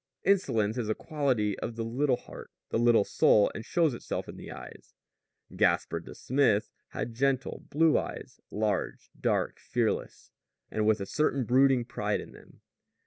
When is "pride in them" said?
11.85-12.61